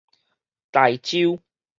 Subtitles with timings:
[0.71, 1.39] 台州